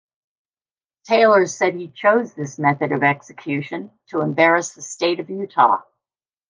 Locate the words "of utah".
5.19-5.83